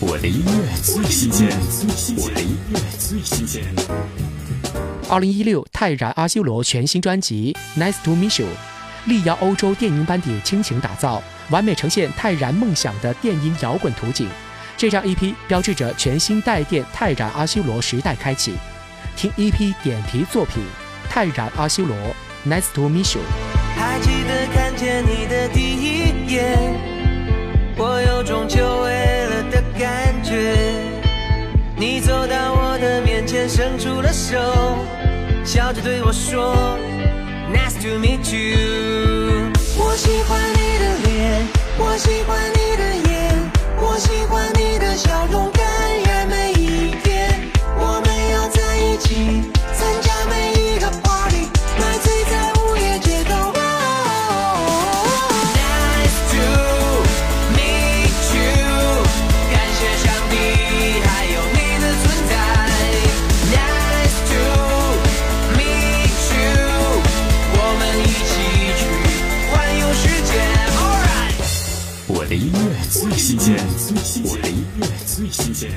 [0.00, 1.48] 我的音乐最新鲜，
[2.16, 3.64] 我的音乐最新鲜。
[5.08, 8.48] 二零一六泰然阿修罗全新专辑《Nice to Meet You》，
[9.08, 14.28] 力邀欧洲电音班底倾情打造，完美呈现泰然梦想的电音摇滚图景。
[14.76, 18.54] 这张 EP 标志着全新带电泰然阿修罗时代开启。
[19.16, 20.62] 听 EP 点题作品
[21.10, 21.96] 《泰然阿修罗》
[22.48, 23.22] 《Nice to Meet You》。
[23.76, 26.67] 还记得看见你的第一眼，
[31.80, 34.36] 你走到我的面前，伸出了手，
[35.44, 36.76] 笑着对我说
[37.54, 38.67] ：“Nice to meet you。”
[72.28, 72.58] 的音乐
[72.90, 73.56] 最新鲜，
[74.22, 75.70] 我的音乐最新鲜。